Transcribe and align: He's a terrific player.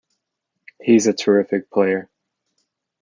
He's 0.81 1.05
a 1.05 1.13
terrific 1.13 1.69
player. 1.69 2.09